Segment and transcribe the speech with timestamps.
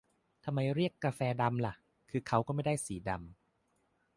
[0.43, 1.73] ทำไมเรียกกาแฟดำล่ะ
[2.09, 3.25] คือเค้าก็ไม่ได้สีดำ